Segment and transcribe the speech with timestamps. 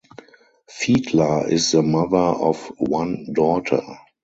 [0.67, 3.83] Fiedler is the mother of one daughter.